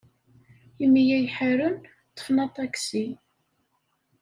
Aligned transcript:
Imi 0.83 1.03
ay 1.15 1.27
ḥaren, 1.35 1.75
ḍḍfen 2.11 2.37
aṭaksi. 2.45 3.05